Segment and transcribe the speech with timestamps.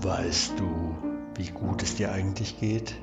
[0.00, 0.94] Weißt du,
[1.34, 2.94] wie gut es dir eigentlich geht?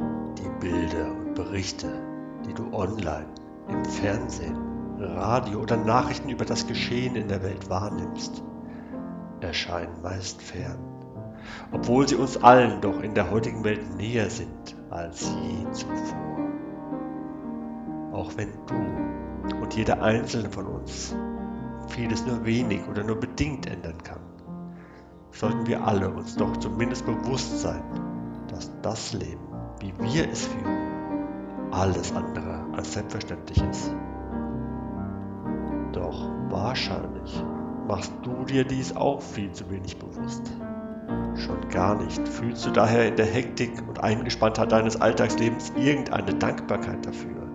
[0.00, 1.86] Die Bilder und Berichte,
[2.44, 3.28] die du online,
[3.68, 4.56] im Fernsehen,
[4.98, 8.42] Radio oder Nachrichten über das Geschehen in der Welt wahrnimmst,
[9.42, 10.80] erscheinen meist fern,
[11.70, 16.48] obwohl sie uns allen doch in der heutigen Welt näher sind als je zuvor.
[18.12, 21.14] Auch wenn du und jeder einzelne von uns
[21.86, 24.33] vieles nur wenig oder nur bedingt ändern kann
[25.34, 27.82] sollten wir alle uns doch zumindest bewusst sein,
[28.48, 29.48] dass das Leben,
[29.80, 33.94] wie wir es führen, alles andere als selbstverständlich ist.
[35.92, 37.42] Doch wahrscheinlich
[37.88, 40.42] machst du dir dies auch viel zu wenig bewusst.
[41.36, 47.04] Schon gar nicht fühlst du daher in der Hektik und Eingespanntheit deines Alltagslebens irgendeine Dankbarkeit
[47.04, 47.48] dafür.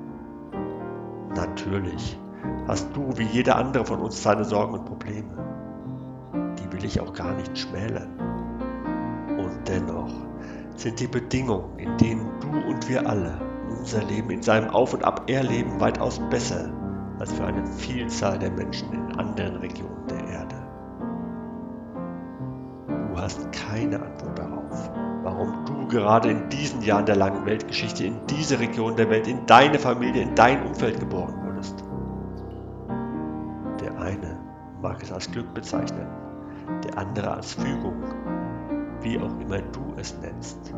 [1.34, 2.20] Natürlich
[2.68, 5.59] hast du wie jeder andere von uns seine Sorgen und Probleme
[6.72, 8.10] will ich auch gar nicht schmälern.
[9.38, 10.12] Und dennoch
[10.76, 15.04] sind die Bedingungen, in denen du und wir alle unser Leben in seinem Auf und
[15.04, 16.72] Ab erleben, weitaus besser
[17.20, 20.56] als für eine Vielzahl der Menschen in anderen Regionen der Erde.
[22.88, 24.90] Du hast keine Antwort darauf,
[25.24, 29.46] warum du gerade in diesen Jahren der langen Weltgeschichte in diese Region der Welt, in
[29.46, 31.84] deine Familie, in dein Umfeld geboren wurdest.
[33.82, 34.40] Der eine
[34.82, 36.08] mag es als Glück bezeichnen,
[36.84, 38.04] der andere als Fügung,
[39.02, 40.74] wie auch immer du es nennst.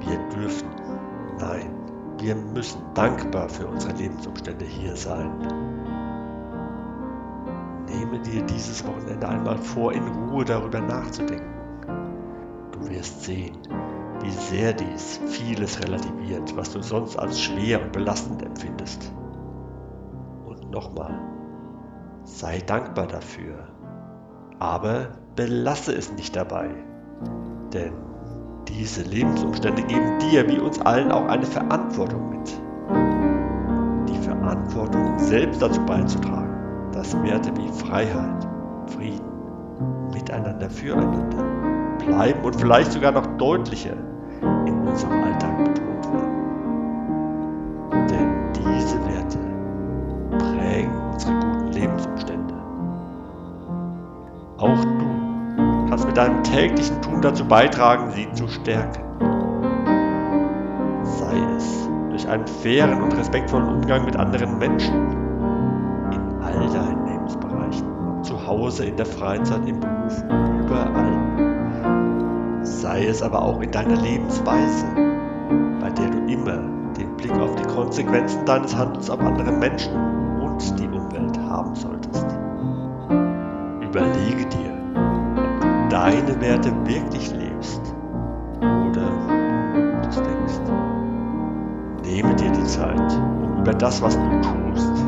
[0.00, 0.68] Wir dürfen,
[1.38, 1.70] nein,
[2.18, 5.30] wir müssen dankbar für unsere Lebensumstände hier sein.
[7.86, 11.48] Nehme dir dieses Wochenende einmal vor, in Ruhe darüber nachzudenken.
[12.72, 13.56] Du wirst sehen,
[14.22, 19.12] wie sehr dies vieles relativiert, was du sonst als schwer und belastend empfindest.
[20.44, 21.18] Und nochmal,
[22.24, 23.68] sei dankbar dafür,
[24.58, 26.68] aber belasse es nicht dabei.
[27.72, 27.92] Denn
[28.68, 32.48] diese Lebensumstände geben dir wie uns allen auch eine Verantwortung mit.
[34.08, 38.46] Die Verantwortung, selbst dazu beizutragen, dass Werte wie Freiheit,
[38.88, 41.44] Frieden, Miteinander, Füreinander
[41.98, 43.96] bleiben und vielleicht sogar noch deutlicher
[44.66, 45.27] in unserem
[56.18, 59.04] deinem täglichen Tun dazu beitragen, sie zu stärken.
[61.04, 65.12] Sei es durch einen fairen und respektvollen Umgang mit anderen Menschen
[66.12, 70.24] in all deinen Lebensbereichen, zu Hause, in der Freizeit, im Beruf,
[70.58, 71.18] überall.
[72.64, 74.86] Sei es aber auch in deiner Lebensweise,
[75.80, 76.58] bei der du immer
[76.98, 79.94] den Blick auf die Konsequenzen deines Handelns auf andere Menschen
[80.40, 82.27] und die Umwelt haben solltest.
[86.20, 87.80] Deine Werte wirklich lebst
[88.60, 89.08] oder
[89.72, 90.60] du das denkst.
[92.02, 93.12] Nehme dir die Zeit,
[93.42, 95.04] um über das, was du tust,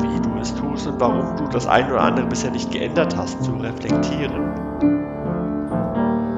[0.00, 3.42] wie du es tust und warum du das eine oder andere bisher nicht geändert hast,
[3.44, 4.50] zu reflektieren.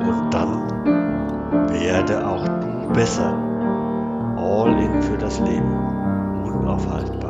[0.02, 3.32] Und dann werde auch du besser.
[4.36, 5.72] All in für das Leben.
[6.44, 7.24] Unaufhaltsam.